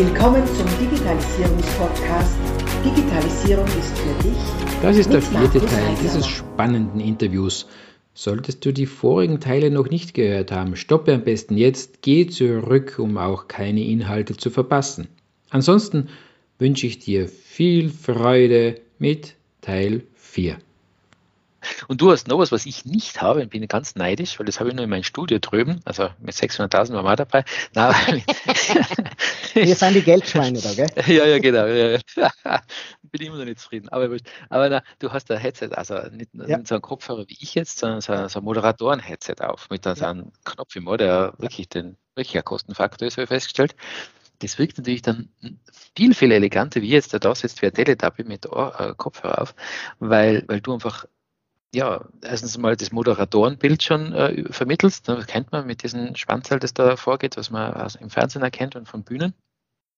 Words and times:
Willkommen 0.00 0.46
zum 0.46 0.66
Digitalisierungspodcast. 0.80 2.38
Digitalisierung 2.82 3.66
ist 3.66 3.98
für 3.98 4.22
dich. 4.22 4.38
Das 4.80 4.96
ist 4.96 5.12
der 5.12 5.20
vierte 5.20 5.60
Teil 5.60 5.94
dieses 6.02 6.26
spannenden 6.26 7.00
Interviews. 7.00 7.66
Solltest 8.14 8.64
du 8.64 8.72
die 8.72 8.86
vorigen 8.86 9.40
Teile 9.40 9.70
noch 9.70 9.90
nicht 9.90 10.14
gehört 10.14 10.52
haben, 10.52 10.74
stoppe 10.74 11.12
am 11.12 11.24
besten 11.24 11.58
jetzt, 11.58 12.00
geh 12.00 12.26
zurück, 12.26 12.98
um 12.98 13.18
auch 13.18 13.46
keine 13.46 13.84
Inhalte 13.84 14.34
zu 14.34 14.48
verpassen. 14.48 15.08
Ansonsten 15.50 16.08
wünsche 16.58 16.86
ich 16.86 17.00
dir 17.00 17.28
viel 17.28 17.90
Freude 17.90 18.80
mit 18.98 19.34
Teil 19.60 20.04
4. 20.14 20.56
Und 21.88 22.00
du 22.00 22.10
hast 22.10 22.28
noch 22.28 22.38
was, 22.38 22.52
was 22.52 22.66
ich 22.66 22.84
nicht 22.84 23.22
habe, 23.22 23.42
ich 23.42 23.48
bin 23.48 23.66
ganz 23.68 23.94
neidisch, 23.94 24.38
weil 24.38 24.46
das 24.46 24.60
habe 24.60 24.70
ich 24.70 24.74
nur 24.74 24.84
in 24.84 24.90
meinem 24.90 25.02
Studio 25.02 25.38
drüben, 25.38 25.80
also 25.84 26.08
mit 26.20 26.34
600.000 26.34 26.92
waren 26.92 27.04
wir 27.04 27.16
dabei. 27.16 27.44
Nein, 27.74 28.22
wir 29.54 29.74
sind 29.74 29.94
die 29.94 30.02
Geldschweine 30.02 30.60
da, 30.60 30.74
gell? 30.74 30.90
ja, 31.06 31.26
ja, 31.26 31.38
genau. 31.38 31.66
Ja, 31.66 31.98
ja. 32.16 32.62
bin 33.02 33.26
immer 33.26 33.38
noch 33.38 33.44
nicht 33.44 33.60
zufrieden. 33.60 33.88
Aber, 33.88 34.16
aber 34.48 34.68
na, 34.68 34.82
du 34.98 35.12
hast 35.12 35.30
ein 35.30 35.38
Headset, 35.38 35.70
also 35.72 35.94
nicht, 36.10 36.30
ja. 36.34 36.58
nicht, 36.58 36.68
so 36.68 36.76
ein 36.76 36.82
Kopfhörer 36.82 37.24
wie 37.28 37.36
ich 37.40 37.54
jetzt, 37.54 37.78
sondern 37.78 38.00
so, 38.00 38.28
so 38.28 38.40
ein 38.40 38.44
Moderatoren-Headset 38.44 39.36
auf, 39.40 39.68
mit 39.70 39.84
so 39.84 39.90
einem 39.90 40.32
Knopf 40.44 40.76
im 40.76 40.86
Ohr, 40.86 40.98
der 40.98 41.34
wirklich, 41.38 41.68
den, 41.68 41.96
wirklich 42.14 42.36
ein 42.36 42.44
Kostenfaktor 42.44 43.08
ist, 43.08 43.16
habe 43.16 43.24
ich 43.24 43.28
festgestellt 43.28 43.74
das 44.40 44.58
wirkt 44.58 44.78
natürlich 44.78 45.02
dann 45.02 45.28
viel, 45.94 46.14
viel 46.14 46.32
eleganter, 46.32 46.80
wie 46.82 46.88
jetzt 46.88 47.12
der 47.12 47.20
da 47.20 47.34
sitzt 47.34 47.62
wie 47.62 47.66
ein 47.66 47.74
Teletubby 47.74 48.24
mit 48.24 48.46
äh, 48.46 48.94
Kopfhörer 48.96 49.42
auf, 49.42 49.54
weil, 49.98 50.44
weil 50.48 50.60
du 50.60 50.72
einfach 50.72 51.04
ja, 51.74 52.04
erstens 52.22 52.58
mal 52.58 52.76
das 52.76 52.92
Moderatorenbild 52.92 53.82
schon 53.82 54.12
äh, 54.12 54.44
vermittelst. 54.52 55.08
Das 55.08 55.26
kennt 55.26 55.52
man 55.52 55.66
mit 55.66 55.82
diesem 55.82 56.16
Schwanzteil, 56.16 56.58
das 56.58 56.74
da 56.74 56.96
vorgeht, 56.96 57.36
was 57.36 57.50
man 57.50 57.74
aus, 57.74 57.94
im 57.94 58.10
Fernsehen 58.10 58.42
erkennt 58.42 58.76
und 58.76 58.88
von 58.88 59.04
Bühnen. 59.04 59.34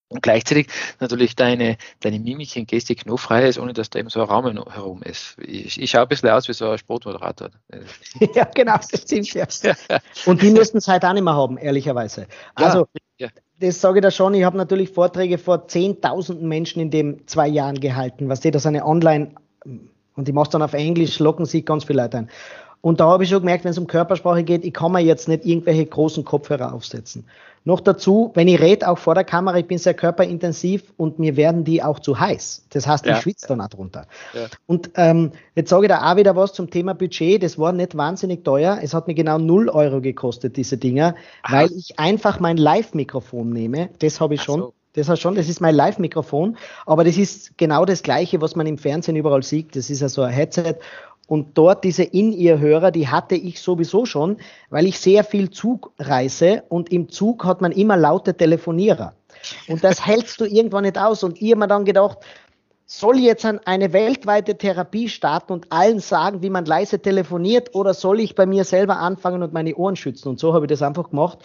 Und 0.09 0.21
gleichzeitig 0.21 0.67
natürlich 0.99 1.35
deine, 1.35 1.77
deine 2.01 2.19
Mimik 2.19 2.55
und 2.55 2.67
Gestik 2.67 3.07
nur 3.07 3.17
frei 3.17 3.47
ist, 3.47 3.57
ohne 3.57 3.73
dass 3.73 3.89
da 3.89 3.97
eben 3.97 4.09
so 4.09 4.21
ein 4.21 4.27
Raum 4.29 4.45
herum 4.69 5.01
ist. 5.01 5.35
Ich, 5.39 5.81
ich 5.81 5.89
schaue 5.89 6.03
ein 6.03 6.07
bisschen 6.07 6.29
aus 6.29 6.47
wie 6.47 6.53
so 6.53 6.69
ein 6.69 6.77
Sportmoderator. 6.77 7.49
ja, 8.35 8.43
genau, 8.53 8.75
das 8.77 9.01
stimmt 9.01 9.33
ja. 9.33 9.47
Und 10.27 10.43
die 10.43 10.51
müssten 10.51 10.77
es 10.77 10.87
halt 10.87 11.03
auch 11.03 11.13
nicht 11.13 11.23
mehr 11.23 11.33
haben, 11.33 11.57
ehrlicherweise. 11.57 12.27
Also, 12.53 12.85
ja, 13.17 13.27
ja. 13.27 13.29
das 13.59 13.81
sage 13.81 13.99
ich 13.99 14.03
da 14.03 14.11
schon, 14.11 14.35
ich 14.35 14.43
habe 14.43 14.57
natürlich 14.57 14.91
Vorträge 14.91 15.39
vor 15.39 15.65
10.000 15.65 16.41
Menschen 16.41 16.79
in 16.79 16.91
den 16.91 17.27
zwei 17.27 17.47
Jahren 17.47 17.79
gehalten, 17.79 18.29
was 18.29 18.41
die 18.41 18.51
das 18.51 18.67
eine 18.67 18.85
Online- 18.85 19.33
und 20.15 20.27
ich 20.27 20.33
mache 20.33 20.49
dann 20.51 20.61
auf 20.61 20.73
Englisch, 20.73 21.19
locken 21.19 21.45
sich 21.45 21.65
ganz 21.65 21.83
viele 21.83 22.01
Leute 22.01 22.17
ein. 22.19 22.29
Und 22.81 22.99
da 22.99 23.07
habe 23.07 23.23
ich 23.23 23.29
schon 23.29 23.39
gemerkt, 23.39 23.63
wenn 23.63 23.71
es 23.71 23.77
um 23.77 23.87
Körpersprache 23.87 24.43
geht, 24.43 24.65
ich 24.65 24.73
kann 24.73 24.91
mir 24.91 24.99
jetzt 24.99 25.29
nicht 25.29 25.45
irgendwelche 25.45 25.85
großen 25.85 26.25
Kopfhörer 26.25 26.73
aufsetzen. 26.73 27.25
Noch 27.65 27.79
dazu, 27.79 28.31
wenn 28.33 28.49
ich 28.49 28.59
rede, 28.59 28.89
auch 28.89 28.97
vor 28.97 29.15
der 29.15 29.23
Kamera, 29.23 29.57
ich 29.57 29.67
bin 29.67 29.77
sehr 29.77 29.93
körperintensiv 29.93 30.83
und 30.97 31.17
mir 31.17 31.37
werden 31.37 31.63
die 31.63 31.81
auch 31.81 31.99
zu 31.99 32.19
heiß. 32.19 32.65
Das 32.71 32.85
heißt, 32.85 33.05
ja. 33.05 33.15
ich 33.15 33.21
schwitze 33.21 33.47
dann 33.47 33.61
auch 33.61 33.69
drunter. 33.69 34.05
Ja. 34.33 34.47
Und 34.65 34.91
ähm, 34.95 35.31
jetzt 35.55 35.69
sage 35.69 35.85
ich 35.85 35.89
da 35.89 36.11
auch 36.11 36.17
wieder 36.17 36.35
was 36.35 36.51
zum 36.51 36.69
Thema 36.69 36.93
Budget. 36.93 37.41
Das 37.41 37.57
war 37.57 37.71
nicht 37.71 37.95
wahnsinnig 37.95 38.43
teuer. 38.43 38.79
Es 38.81 38.93
hat 38.93 39.07
mir 39.07 39.13
genau 39.13 39.37
0 39.37 39.69
Euro 39.69 40.01
gekostet, 40.01 40.57
diese 40.57 40.77
Dinger, 40.77 41.15
Aha. 41.43 41.55
weil 41.55 41.71
ich 41.71 41.97
einfach 41.97 42.41
mein 42.41 42.57
Live-Mikrofon 42.57 43.49
nehme. 43.49 43.91
Das 43.99 44.19
habe 44.19 44.33
ich 44.33 44.41
schon. 44.41 44.59
So. 44.59 44.73
Das 44.93 45.09
heißt 45.09 45.21
schon, 45.21 45.35
das 45.35 45.49
ist 45.49 45.59
mein 45.59 45.75
Live-Mikrofon, 45.75 46.57
aber 46.85 47.03
das 47.03 47.17
ist 47.17 47.57
genau 47.57 47.85
das 47.85 48.03
Gleiche, 48.03 48.41
was 48.41 48.55
man 48.55 48.67
im 48.67 48.77
Fernsehen 48.77 49.15
überall 49.15 49.43
sieht. 49.43 49.75
Das 49.75 49.89
ist 49.89 50.01
ja 50.01 50.09
so 50.09 50.21
ein 50.21 50.31
Headset. 50.31 50.75
Und 51.27 51.57
dort 51.57 51.83
diese 51.83 52.03
In-Ear-Hörer, 52.03 52.91
die 52.91 53.07
hatte 53.07 53.35
ich 53.35 53.61
sowieso 53.61 54.05
schon, 54.05 54.37
weil 54.69 54.85
ich 54.85 54.99
sehr 54.99 55.23
viel 55.23 55.49
Zug 55.49 55.91
reise 55.97 56.63
und 56.69 56.91
im 56.91 57.09
Zug 57.09 57.45
hat 57.45 57.61
man 57.61 57.71
immer 57.71 57.97
laute 57.97 58.35
Telefonierer. 58.35 59.13
Und 59.67 59.83
das 59.83 60.05
hältst 60.05 60.41
du 60.41 60.45
irgendwann 60.45 60.83
nicht 60.83 60.97
aus. 60.97 61.23
Und 61.23 61.41
ich 61.41 61.51
habe 61.51 61.59
mir 61.59 61.67
dann 61.67 61.85
gedacht, 61.85 62.19
soll 62.85 63.17
ich 63.17 63.23
jetzt 63.23 63.45
eine 63.45 63.93
weltweite 63.93 64.57
Therapie 64.57 65.09
starten 65.09 65.53
und 65.53 65.71
allen 65.71 65.99
sagen, 65.99 66.43
wie 66.43 66.49
man 66.49 66.65
leise 66.65 66.99
telefoniert, 66.99 67.73
oder 67.73 67.93
soll 67.93 68.19
ich 68.19 68.35
bei 68.35 68.45
mir 68.45 68.65
selber 68.65 68.97
anfangen 68.97 69.41
und 69.41 69.53
meine 69.53 69.75
Ohren 69.75 69.95
schützen? 69.95 70.29
Und 70.29 70.39
so 70.39 70.53
habe 70.53 70.65
ich 70.65 70.69
das 70.69 70.81
einfach 70.81 71.09
gemacht. 71.09 71.39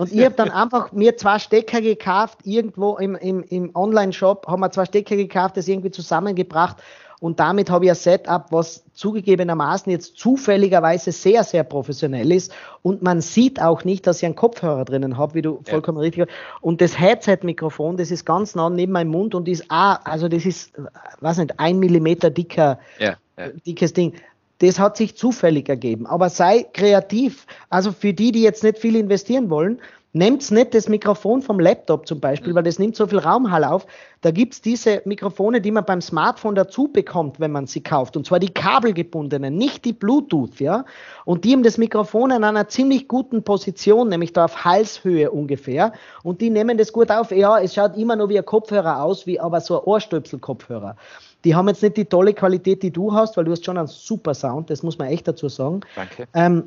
Und 0.00 0.12
ich 0.12 0.24
habe 0.24 0.34
dann 0.34 0.50
einfach 0.50 0.92
mir 0.92 1.16
zwei 1.16 1.38
Stecker 1.38 1.80
gekauft, 1.80 2.38
irgendwo 2.44 2.96
im, 2.96 3.14
im, 3.16 3.42
im 3.44 3.70
Online-Shop, 3.74 4.46
haben 4.46 4.60
wir 4.60 4.70
zwei 4.70 4.86
Stecker 4.86 5.16
gekauft, 5.16 5.56
das 5.56 5.68
irgendwie 5.68 5.90
zusammengebracht. 5.90 6.78
Und 7.20 7.38
damit 7.38 7.68
habe 7.68 7.84
ich 7.84 7.90
ein 7.90 7.96
Setup, 7.96 8.46
was 8.50 8.82
zugegebenermaßen 8.94 9.92
jetzt 9.92 10.16
zufälligerweise 10.16 11.12
sehr, 11.12 11.44
sehr 11.44 11.64
professionell 11.64 12.32
ist. 12.32 12.50
Und 12.80 13.02
man 13.02 13.20
sieht 13.20 13.60
auch 13.60 13.84
nicht, 13.84 14.06
dass 14.06 14.18
ich 14.18 14.24
einen 14.24 14.36
Kopfhörer 14.36 14.86
drinnen 14.86 15.18
habe, 15.18 15.34
wie 15.34 15.42
du 15.42 15.60
vollkommen 15.64 15.98
ja. 15.98 16.04
richtig 16.04 16.28
Und 16.62 16.80
das 16.80 16.98
Headset-Mikrofon, 16.98 17.98
das 17.98 18.10
ist 18.10 18.24
ganz 18.24 18.54
nah 18.54 18.70
neben 18.70 18.92
meinem 18.92 19.10
Mund 19.10 19.34
und 19.34 19.48
ist 19.48 19.66
auch, 19.68 19.98
also 20.04 20.28
das 20.28 20.46
ist, 20.46 20.72
weiß 21.20 21.38
nicht, 21.38 21.60
ein 21.60 21.78
Millimeter 21.78 22.30
dicker, 22.30 22.78
ja, 22.98 23.16
ja. 23.36 23.48
dickes 23.66 23.92
Ding. 23.92 24.14
Das 24.60 24.78
hat 24.78 24.96
sich 24.96 25.16
zufällig 25.16 25.68
ergeben. 25.68 26.06
Aber 26.06 26.30
sei 26.30 26.66
kreativ. 26.72 27.46
Also 27.68 27.92
für 27.92 28.12
die, 28.12 28.32
die 28.32 28.42
jetzt 28.42 28.62
nicht 28.62 28.78
viel 28.78 28.96
investieren 28.96 29.50
wollen, 29.50 29.80
Nehmt 30.12 30.50
nicht 30.50 30.74
das 30.74 30.88
Mikrofon 30.88 31.40
vom 31.40 31.60
Laptop 31.60 32.08
zum 32.08 32.18
Beispiel, 32.18 32.50
mhm. 32.50 32.56
weil 32.56 32.62
das 32.64 32.80
nimmt 32.80 32.96
so 32.96 33.06
viel 33.06 33.20
Raumhall 33.20 33.62
auf. 33.62 33.86
Da 34.22 34.32
gibt's 34.32 34.60
diese 34.60 35.02
Mikrofone, 35.04 35.60
die 35.60 35.70
man 35.70 35.84
beim 35.84 36.00
Smartphone 36.00 36.56
dazu 36.56 36.88
bekommt, 36.88 37.38
wenn 37.38 37.52
man 37.52 37.68
sie 37.68 37.80
kauft. 37.80 38.16
Und 38.16 38.26
zwar 38.26 38.40
die 38.40 38.52
kabelgebundenen, 38.52 39.54
nicht 39.54 39.84
die 39.84 39.92
Bluetooth, 39.92 40.58
ja. 40.58 40.84
Und 41.24 41.44
die 41.44 41.52
haben 41.52 41.62
das 41.62 41.78
Mikrofon 41.78 42.32
in 42.32 42.42
einer 42.42 42.66
ziemlich 42.66 43.06
guten 43.06 43.44
Position, 43.44 44.08
nämlich 44.08 44.32
da 44.32 44.46
auf 44.46 44.64
Halshöhe 44.64 45.30
ungefähr. 45.30 45.92
Und 46.24 46.40
die 46.40 46.50
nehmen 46.50 46.76
das 46.76 46.92
gut 46.92 47.12
auf. 47.12 47.30
Ja, 47.30 47.60
es 47.60 47.74
schaut 47.74 47.96
immer 47.96 48.16
nur 48.16 48.28
wie 48.30 48.38
ein 48.38 48.44
Kopfhörer 48.44 49.04
aus, 49.04 49.28
wie 49.28 49.38
aber 49.38 49.60
so 49.60 49.78
ein 49.78 49.84
Ohrstöpsel-Kopfhörer. 49.84 50.96
Die 51.44 51.54
haben 51.54 51.68
jetzt 51.68 51.82
nicht 51.82 51.96
die 51.96 52.04
tolle 52.04 52.34
Qualität, 52.34 52.82
die 52.82 52.90
du 52.90 53.12
hast, 53.12 53.36
weil 53.36 53.44
du 53.44 53.52
hast 53.52 53.64
schon 53.64 53.78
einen 53.78 53.86
super 53.86 54.34
Sound, 54.34 54.70
das 54.70 54.82
muss 54.82 54.98
man 54.98 55.08
echt 55.08 55.26
dazu 55.26 55.48
sagen. 55.48 55.80
Danke. 55.94 56.28
Ähm, 56.34 56.64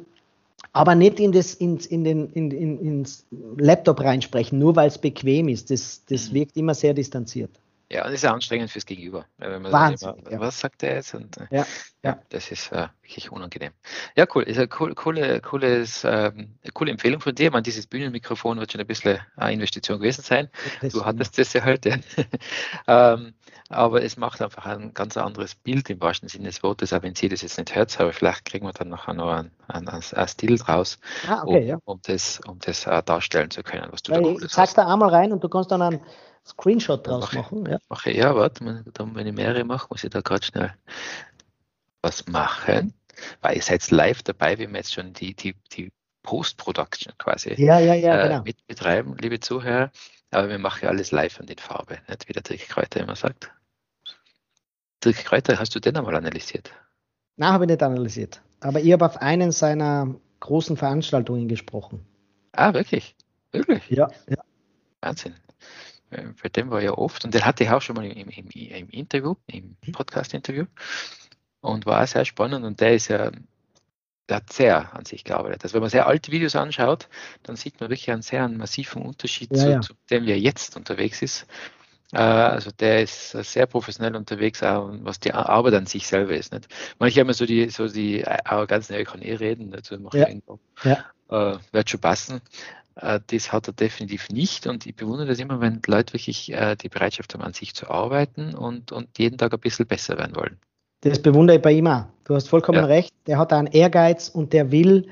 aber 0.72 0.95
nicht 0.95 1.19
in 1.19 1.31
das, 1.31 1.53
in, 1.53 1.78
in 1.78 2.03
den, 2.03 2.29
in, 2.29 2.51
in, 2.51 2.79
ins 2.79 3.25
Laptop 3.57 4.00
reinsprechen, 4.01 4.57
nur 4.57 4.75
weil 4.75 4.88
es 4.88 4.97
bequem 4.97 5.47
ist. 5.50 5.69
Das, 5.69 6.03
das 6.09 6.29
mhm. 6.29 6.35
wirkt 6.35 6.57
immer 6.57 6.73
sehr 6.73 6.94
distanziert. 6.94 7.51
Ja, 7.94 8.02
und 8.02 8.08
das 8.08 8.16
ist 8.16 8.24
ja 8.24 8.34
anstrengend 8.34 8.72
fürs 8.72 8.88
Gegenüber. 8.88 9.26
Wahnsinn, 9.38 10.16
immer, 10.18 10.31
ja. 10.31 10.40
Was 10.40 10.59
sagt 10.59 10.81
der 10.81 10.96
jetzt? 10.96 11.14
Und, 11.14 11.38
äh, 11.38 11.46
ja, 11.52 11.66
ja, 12.04 12.20
das 12.30 12.50
ist 12.50 12.72
äh, 12.72 12.88
wirklich 13.04 13.31
unangenehm. 13.31 13.72
Ja, 14.16 14.26
cool. 14.34 14.44
Ist 14.44 14.58
eine 14.58 14.68
cool, 14.80 14.96
coole, 14.96 15.42
cooles, 15.42 16.03
ähm, 16.03 16.56
coole 16.74 16.90
Empfehlung 16.90 17.22
von 17.22 17.36
dir. 17.36 17.52
Man, 17.52 17.62
dieses 17.62 17.86
Bühnenmikrofon 17.86 18.59
wird 18.59 18.72
schon 18.72 18.82
ein 18.82 18.88
bisschen 18.88 19.20
eine 19.36 19.53
Investition 19.53 20.00
gewesen 20.00 20.24
sein. 20.24 20.50
Das 20.82 20.94
du 20.94 21.06
hattest 21.06 21.38
das 21.38 21.53
ja 21.53 21.64
heute. 21.64 22.00
ähm, 22.88 23.36
aber 23.70 24.03
es 24.03 24.18
macht 24.18 24.42
einfach 24.42 24.66
ein 24.66 24.94
ganz 24.96 25.16
anderes 25.16 25.53
Bild 25.53 25.90
im 25.92 26.02
wahrsten 26.02 26.30
Sinne 26.30 26.48
des 26.48 26.64
Wortes, 26.64 26.94
auch 26.94 27.03
wenn 27.03 27.16
Sie 27.16 27.30
das 27.30 27.44
jetzt 27.44 27.58
nicht 27.58 27.76
hört, 27.76 28.00
aber 28.00 28.12
vielleicht 28.12 28.46
kriegen 28.46 28.66
wir 28.66 28.74
dann 28.74 28.90
nachher 28.90 29.14
noch 29.14 29.32
ein, 29.32 29.52
ein, 29.68 29.88
ein, 29.88 30.02
ein 30.14 30.28
Stil 30.28 30.58
draus, 30.58 31.00
ah, 31.28 31.44
okay, 31.44 31.62
um, 31.62 31.68
ja. 31.68 31.78
um, 31.86 32.00
das, 32.03 32.42
um 32.48 32.59
das 32.59 32.86
uh, 32.86 33.02
darstellen 33.02 33.50
zu 33.50 33.64
können, 33.64 33.88
was 33.92 34.03
du 34.03 34.12
Weil 34.12 34.22
da 34.22 34.46
Ich 34.46 34.52
zeig 34.52 34.74
da 34.76 34.92
einmal 34.92 35.09
rein 35.09 35.32
und 35.32 35.44
du 35.44 35.50
kannst 35.50 35.72
dann 35.72 35.82
einen 35.82 36.02
Screenshot 36.46 37.08
draus 37.08 37.22
mache, 37.22 37.38
machen. 37.38 37.66
Ja, 37.66 37.78
mache, 37.90 38.12
ja 38.12 38.36
warte, 38.36 38.66
wenn 38.66 39.28
ich 39.28 39.34
mehrere 39.34 39.64
mache, 39.64 39.88
muss 39.90 40.04
ich 40.04 40.09
da 40.09 40.22
gerade 40.22 40.46
schnell 40.46 40.74
was 42.02 42.28
machen, 42.28 42.94
weil 43.42 43.56
ihr 43.56 43.62
seid 43.62 43.90
live 43.92 44.24
dabei, 44.24 44.59
wie 44.59 44.68
wir 44.68 44.76
jetzt 44.76 44.94
schon 44.94 45.14
die, 45.14 45.34
die, 45.36 45.56
die 45.72 45.92
Post-Production 46.24 47.14
quasi 47.18 47.53
ja, 47.62 47.80
ja, 47.80 47.94
ja, 47.94 48.20
äh, 48.20 48.28
genau. 48.28 48.44
mit 48.44 48.66
betreiben, 48.68 49.16
liebe 49.18 49.40
Zuhörer. 49.40 49.92
Aber 50.32 50.50
wir 50.50 50.58
machen 50.58 50.80
ja 50.84 50.90
alles 50.90 51.12
live 51.12 51.40
an 51.40 51.46
den 51.46 51.59
Farbe, 51.59 52.00
nicht 52.09 52.28
wie 52.28 52.34
der 52.34 52.42
Dirk 52.42 52.68
Kräuter 52.68 53.00
immer 53.02 53.16
sagt. 53.16 53.52
Dirk 55.03 55.18
Kräuter, 55.18 55.59
hast 55.59 55.76
du 55.76 55.80
den 55.80 55.96
einmal 55.96 56.16
analysiert? 56.16 56.72
Nein, 57.36 57.52
habe 57.53 57.66
ich 57.66 57.70
nicht 57.70 57.84
analysiert. 57.84 58.42
Aber 58.62 58.80
ich 58.80 58.92
habe 58.92 59.06
auf 59.06 59.18
einen 59.18 59.52
seiner 59.52 60.16
großen 60.40 60.78
Veranstaltungen 60.78 61.48
gesprochen. 61.48 62.06
Ah, 62.53 62.74
wirklich? 62.74 63.16
Wirklich? 63.52 63.90
Ja. 63.90 64.09
ja. 64.28 64.38
Wahnsinn. 65.02 65.36
Äh, 66.14 66.34
bei 66.42 66.50
dem 66.50 66.70
war 66.70 66.82
ja 66.82 66.92
oft, 66.92 67.26
und 67.26 67.34
den 67.34 67.46
hatte 67.46 67.64
ich 67.64 67.70
auch 67.70 67.82
schon 67.82 67.96
mal 67.96 68.06
im, 68.06 68.30
im, 68.30 68.48
im 68.50 68.90
Interview, 68.90 69.36
im 69.48 69.76
mhm. 69.86 69.92
Podcast-Interview, 69.92 70.66
und 71.62 71.86
war 71.86 72.06
sehr 72.08 72.26
spannend. 72.26 72.66
Und 72.66 72.80
der 72.82 72.96
ist 72.96 73.08
ja, 73.08 73.32
der 74.30 74.38
hat 74.38 74.54
sehr 74.54 74.94
an 74.96 75.06
sich 75.06 75.24
gearbeitet. 75.24 75.64
Also 75.64 75.76
wenn 75.76 75.82
man 75.82 75.90
sehr 75.90 76.08
alte 76.08 76.32
Videos 76.32 76.56
anschaut, 76.56 77.10
dann 77.44 77.56
sieht 77.56 77.80
man 77.80 77.90
wirklich 77.90 78.12
einen 78.12 78.22
sehr 78.22 78.48
massiven 78.48 79.02
Unterschied 79.02 79.52
ja, 79.52 79.58
zu, 79.58 79.70
ja. 79.70 79.82
zu 79.82 79.94
dem, 80.10 80.26
wie 80.26 80.32
er 80.32 80.40
jetzt 80.40 80.76
unterwegs 80.78 81.22
ist. 81.22 81.46
Äh, 82.14 82.18
also 82.18 82.72
der 82.72 83.02
ist 83.02 83.32
sehr 83.32 83.66
professionell 83.66 84.16
unterwegs, 84.16 84.64
auch 84.64 84.90
was 85.02 85.20
die 85.20 85.34
Arbeit 85.34 85.74
an 85.74 85.86
sich 85.88 86.08
selber 86.08 86.36
ist. 86.36 86.54
Nicht? 86.54 86.68
Manche 87.00 87.20
haben 87.20 87.34
so 87.34 87.46
die, 87.46 87.70
so 87.70 87.88
die 87.88 88.26
Arroganz, 88.26 88.90
ich 88.90 89.08
kann 89.08 89.22
eh 89.22 89.36
reden, 89.36 89.72
dazu 89.72 90.00
mache 90.00 90.20
ja. 90.20 90.28
ich 90.28 90.42
ja. 90.84 91.06
Äh, 91.30 91.58
wird 91.72 91.90
schon 91.90 92.00
passen. 92.00 92.42
Äh, 92.95 93.19
das 93.28 93.51
hat 93.51 93.67
er 93.67 93.73
definitiv 93.73 94.29
nicht 94.29 94.67
und 94.67 94.85
ich 94.85 94.95
bewundere 94.95 95.28
das 95.28 95.40
immer, 95.40 95.59
wenn 95.59 95.81
Leute 95.85 96.13
wirklich 96.13 96.51
äh, 96.51 96.75
die 96.75 96.90
Bereitschaft 96.90 97.34
haben, 97.34 97.41
an 97.41 97.53
sich 97.53 97.73
zu 97.73 97.90
arbeiten 97.90 98.53
und, 98.53 98.91
und 98.91 99.17
jeden 99.17 99.37
Tag 99.37 99.53
ein 99.53 99.59
bisschen 99.59 99.87
besser 99.87 100.17
werden 100.17 100.35
wollen. 100.35 100.57
Das 101.01 101.22
bewundere 101.22 101.57
ich 101.57 101.61
bei 101.61 101.73
ihm 101.73 101.87
auch. 101.87 102.05
Du 102.23 102.35
hast 102.35 102.47
vollkommen 102.47 102.79
ja. 102.79 102.85
recht. 102.85 103.13
Der 103.28 103.37
hat 103.37 103.51
einen 103.51 103.67
Ehrgeiz 103.67 104.29
und 104.29 104.53
der 104.53 104.72
will 104.72 105.09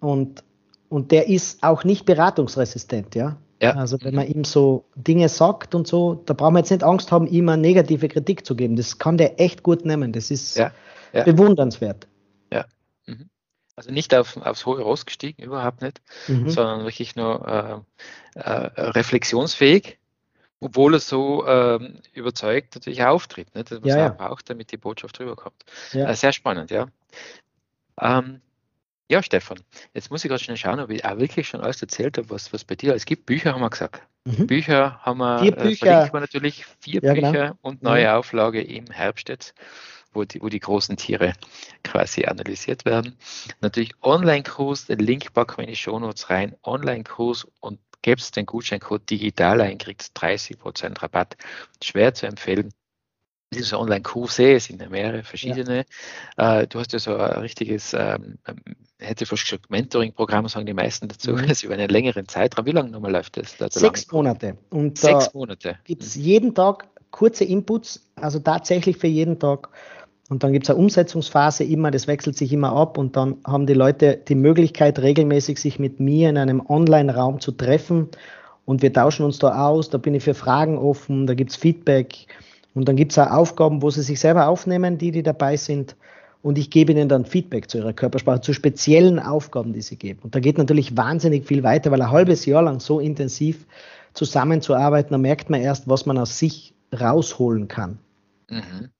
und, 0.00 0.44
und 0.88 1.12
der 1.12 1.28
ist 1.28 1.62
auch 1.62 1.84
nicht 1.84 2.04
beratungsresistent, 2.04 3.14
ja. 3.14 3.38
Ja. 3.62 3.72
Also 3.76 3.96
wenn 4.02 4.14
man 4.14 4.26
ihm 4.26 4.44
so 4.44 4.84
Dinge 4.94 5.28
sagt 5.28 5.74
und 5.74 5.86
so, 5.86 6.22
da 6.26 6.34
brauchen 6.34 6.54
wir 6.54 6.58
jetzt 6.58 6.70
nicht 6.70 6.82
Angst 6.82 7.10
haben, 7.10 7.26
ihm 7.26 7.48
eine 7.48 7.62
negative 7.62 8.08
Kritik 8.08 8.44
zu 8.44 8.56
geben. 8.56 8.76
Das 8.76 8.98
kann 8.98 9.16
der 9.16 9.40
echt 9.40 9.62
gut 9.62 9.86
nehmen. 9.86 10.12
Das 10.12 10.30
ist 10.30 10.56
ja, 10.56 10.70
ja. 11.14 11.24
bewundernswert. 11.24 12.06
Ja. 12.52 12.66
Mhm. 13.06 13.30
Also 13.76 13.90
nicht 13.90 14.14
auf, 14.14 14.36
aufs 14.36 14.66
hohe 14.66 14.80
Ross 14.80 15.04
gestiegen, 15.04 15.42
überhaupt 15.42 15.82
nicht, 15.82 16.00
mhm. 16.28 16.48
sondern 16.48 16.84
wirklich 16.84 17.16
nur 17.16 17.84
äh, 18.36 18.38
äh, 18.38 18.50
reflexionsfähig, 18.90 19.98
obwohl 20.60 20.94
er 20.94 21.00
so 21.00 21.44
äh, 21.44 21.80
überzeugt 22.12 22.76
natürlich 22.76 23.02
auftritt, 23.02 23.54
nicht? 23.54 23.70
was 23.72 23.80
ja, 23.84 23.96
er 23.96 24.10
braucht, 24.10 24.48
damit 24.48 24.70
die 24.70 24.76
Botschaft 24.76 25.18
rüberkommt. 25.18 25.64
Ja. 25.92 26.08
Äh, 26.08 26.14
sehr 26.14 26.32
spannend, 26.32 26.70
ja. 26.70 26.86
Ähm, 28.00 28.40
ja, 29.10 29.22
Stefan, 29.22 29.58
jetzt 29.92 30.10
muss 30.10 30.24
ich 30.24 30.28
gerade 30.28 30.42
schnell 30.42 30.56
schauen, 30.56 30.80
ob 30.80 30.90
ich 30.90 31.04
auch 31.04 31.18
wirklich 31.18 31.48
schon 31.48 31.60
alles 31.60 31.82
erzählt 31.82 32.16
habe, 32.16 32.30
was, 32.30 32.52
was 32.52 32.64
bei 32.64 32.74
dir 32.74 32.92
alles 32.92 33.04
gibt. 33.04 33.26
Bücher 33.26 33.52
haben 33.52 33.60
wir 33.60 33.70
gesagt. 33.70 34.02
Mhm. 34.24 34.46
Bücher 34.46 34.98
haben 35.02 35.18
wir, 35.18 35.40
vier 35.40 35.58
äh, 35.58 35.62
Bücher. 35.62 36.12
wir 36.12 36.20
natürlich 36.20 36.64
vier 36.80 37.02
ja, 37.02 37.12
genau. 37.12 37.30
Bücher 37.30 37.44
genau. 37.48 37.58
und 37.60 37.82
neue 37.82 38.04
ja. 38.04 38.16
Auflage 38.16 38.62
im 38.62 38.86
Herbst 38.86 39.28
jetzt, 39.28 39.54
wo 40.14 40.24
die, 40.24 40.40
wo 40.40 40.48
die 40.48 40.60
großen 40.60 40.96
Tiere 40.96 41.34
quasi 41.82 42.24
analysiert 42.24 42.84
werden. 42.84 43.16
Natürlich 43.60 43.92
Online-Kurs, 44.02 44.86
den 44.86 44.98
Link 44.98 45.32
packen 45.32 45.58
wir 45.58 45.64
in 45.64 45.70
die 45.70 45.76
Shownotes 45.76 46.30
rein. 46.30 46.54
Online-Kurs 46.62 47.46
und 47.60 47.78
gibst 48.02 48.36
den 48.36 48.46
Gutscheincode 48.46 49.08
digital 49.08 49.60
ein, 49.60 49.78
kriegst 49.78 50.16
30% 50.18 51.02
Rabatt. 51.02 51.36
Schwer 51.82 52.14
zu 52.14 52.26
empfehlen 52.26 52.70
dieses 53.54 53.72
Online-Kurse, 53.72 54.54
es 54.54 54.64
sind 54.64 54.80
ja 54.80 54.88
mehrere 54.88 55.22
verschiedene. 55.22 55.86
Ja. 56.36 56.60
Äh, 56.60 56.66
du 56.66 56.80
hast 56.80 56.92
ja 56.92 56.98
so 56.98 57.16
ein 57.16 57.40
richtiges, 57.40 57.94
ähm, 57.94 58.38
ähm 58.46 58.56
hätte 58.98 59.26
fast 59.26 59.44
gesagt, 59.44 59.70
Mentoring-Programm, 59.70 60.48
sagen 60.48 60.66
die 60.66 60.72
meisten 60.72 61.08
dazu, 61.08 61.32
mhm. 61.32 61.44
also 61.48 61.66
über 61.66 61.74
einen 61.74 61.88
längeren 61.88 62.26
Zeitraum. 62.26 62.64
Wie 62.66 62.72
lange 62.72 62.90
nochmal 62.90 63.12
läuft 63.12 63.36
das? 63.36 63.56
Da 63.56 63.68
Sechs 63.70 64.10
Monate. 64.10 64.56
Und 64.70 64.98
Sechs 64.98 65.34
Monate. 65.34 65.78
Gibt 65.84 66.02
es 66.02 66.16
mhm. 66.16 66.22
jeden 66.22 66.54
Tag 66.54 66.88
kurze 67.10 67.44
Inputs, 67.44 68.10
also 68.16 68.40
tatsächlich 68.40 68.96
für 68.96 69.06
jeden 69.06 69.38
Tag. 69.38 69.68
Und 70.30 70.42
dann 70.42 70.52
gibt 70.52 70.64
es 70.64 70.70
eine 70.70 70.78
Umsetzungsphase 70.78 71.64
immer, 71.64 71.90
das 71.90 72.06
wechselt 72.06 72.36
sich 72.36 72.52
immer 72.52 72.72
ab 72.72 72.96
und 72.96 73.14
dann 73.16 73.36
haben 73.46 73.66
die 73.66 73.74
Leute 73.74 74.18
die 74.26 74.34
Möglichkeit, 74.34 74.98
regelmäßig 74.98 75.58
sich 75.58 75.78
mit 75.78 76.00
mir 76.00 76.30
in 76.30 76.38
einem 76.38 76.62
Online-Raum 76.66 77.40
zu 77.40 77.52
treffen 77.52 78.08
und 78.64 78.80
wir 78.80 78.92
tauschen 78.92 79.26
uns 79.26 79.38
da 79.38 79.66
aus, 79.66 79.90
da 79.90 79.98
bin 79.98 80.14
ich 80.14 80.24
für 80.24 80.34
Fragen 80.34 80.78
offen, 80.78 81.26
da 81.26 81.34
gibt 81.34 81.50
es 81.50 81.56
Feedback 81.56 82.26
und 82.74 82.88
dann 82.88 82.96
gibt 82.96 83.12
es 83.12 83.18
auch 83.18 83.30
Aufgaben, 83.30 83.82
wo 83.82 83.90
sie 83.90 84.02
sich 84.02 84.18
selber 84.18 84.48
aufnehmen, 84.48 84.96
die, 84.98 85.10
die 85.10 85.22
dabei 85.22 85.56
sind. 85.56 85.96
Und 86.42 86.58
ich 86.58 86.70
gebe 86.70 86.92
ihnen 86.92 87.08
dann 87.08 87.24
Feedback 87.24 87.70
zu 87.70 87.78
ihrer 87.78 87.94
Körpersprache, 87.94 88.42
zu 88.42 88.52
speziellen 88.52 89.18
Aufgaben, 89.18 89.72
die 89.72 89.80
sie 89.80 89.96
geben. 89.96 90.20
Und 90.24 90.34
da 90.34 90.40
geht 90.40 90.58
natürlich 90.58 90.94
wahnsinnig 90.94 91.46
viel 91.46 91.62
weiter, 91.62 91.90
weil 91.90 92.02
ein 92.02 92.10
halbes 92.10 92.44
Jahr 92.44 92.62
lang 92.62 92.80
so 92.80 93.00
intensiv 93.00 93.66
zusammenzuarbeiten, 94.12 95.12
da 95.12 95.18
merkt 95.18 95.48
man 95.48 95.60
erst, 95.60 95.88
was 95.88 96.04
man 96.04 96.18
aus 96.18 96.38
sich 96.38 96.74
rausholen 96.92 97.68
kann. 97.68 97.98
Mhm. 98.50 98.90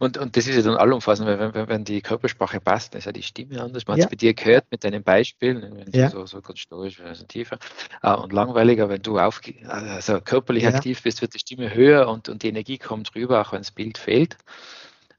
Und, 0.00 0.18
und 0.18 0.36
das 0.36 0.48
ist 0.48 0.56
ja 0.56 0.62
dann 0.62 0.76
allumfassend, 0.76 1.28
weil 1.28 1.54
wenn, 1.54 1.68
wenn 1.68 1.84
die 1.84 2.00
Körpersprache 2.00 2.60
passt, 2.60 2.92
dann 2.92 2.98
ist 2.98 3.04
ja 3.04 3.12
die 3.12 3.22
Stimme 3.22 3.62
anders. 3.62 3.86
Man 3.86 3.96
ja. 3.96 4.04
hat 4.04 4.10
es 4.10 4.16
bei 4.16 4.16
dir 4.16 4.34
gehört 4.34 4.64
mit 4.72 4.82
deinen 4.82 5.04
Beispielen, 5.04 5.62
wenn 5.76 5.92
ja. 5.92 6.10
so, 6.10 6.26
so 6.26 6.40
ganz 6.40 6.58
stoisch, 6.58 7.00
also 7.00 7.24
tiefer 7.24 7.58
uh, 8.02 8.22
und 8.22 8.32
langweiliger, 8.32 8.88
wenn 8.88 9.02
du 9.02 9.20
auf, 9.20 9.40
also 9.68 10.20
körperlich 10.20 10.64
ja. 10.64 10.70
aktiv 10.70 11.00
bist, 11.00 11.22
wird 11.22 11.34
die 11.34 11.38
Stimme 11.38 11.72
höher 11.72 12.08
und, 12.08 12.28
und 12.28 12.42
die 12.42 12.48
Energie 12.48 12.76
kommt 12.76 13.14
rüber, 13.14 13.40
auch 13.40 13.52
wenn 13.52 13.60
das 13.60 13.70
Bild 13.70 13.98
fehlt. 13.98 14.36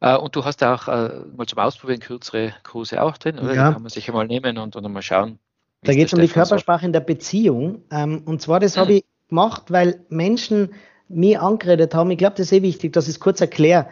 Uh, 0.03 0.17
und 0.17 0.35
du 0.35 0.43
hast 0.43 0.61
auch 0.63 0.87
uh, 0.87 1.25
mal 1.35 1.47
zum 1.47 1.59
Ausprobieren 1.59 2.01
kürzere 2.01 2.53
Kurse 2.63 3.01
auch 3.01 3.17
drin, 3.17 3.39
oder? 3.39 3.55
Ja. 3.55 3.67
Die 3.69 3.73
kann 3.73 3.81
man 3.81 3.89
sich 3.89 4.07
einmal 4.09 4.27
nehmen 4.27 4.57
und, 4.57 4.75
und 4.75 4.91
mal 4.91 5.01
schauen. 5.01 5.39
Da 5.83 5.93
geht 5.93 6.07
es 6.07 6.13
um 6.13 6.19
die 6.19 6.27
Körpersprache 6.27 6.85
in 6.85 6.93
der 6.93 6.99
Beziehung. 6.99 7.83
Ähm, 7.91 8.23
und 8.25 8.41
zwar, 8.41 8.59
das 8.59 8.77
habe 8.77 8.93
ich 8.93 9.05
gemacht, 9.29 9.71
weil 9.71 10.05
Menschen 10.09 10.73
mir 11.07 11.41
angeredet 11.41 11.95
haben. 11.95 12.11
Ich 12.11 12.17
glaube, 12.17 12.35
das 12.35 12.45
ist 12.45 12.49
sehr 12.49 12.61
wichtig, 12.61 12.93
dass 12.93 13.05
ich 13.05 13.15
es 13.15 13.19
kurz 13.19 13.41
erkläre 13.41 13.87